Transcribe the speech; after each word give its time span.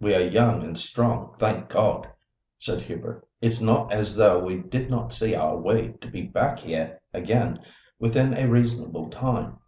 "We 0.00 0.12
are 0.16 0.22
young 0.26 0.64
and 0.64 0.76
strong, 0.76 1.36
thank 1.38 1.68
God," 1.68 2.08
said 2.58 2.80
Hubert; 2.82 3.24
"it's 3.40 3.60
not 3.60 3.92
as 3.92 4.16
though 4.16 4.40
we 4.40 4.56
did 4.56 4.90
not 4.90 5.12
see 5.12 5.36
our 5.36 5.56
way 5.56 5.92
to 6.00 6.10
be 6.10 6.22
back 6.22 6.58
here 6.58 7.00
again 7.14 7.60
within 8.00 8.34
a 8.34 8.48
reasonable 8.48 9.08
time. 9.08 9.60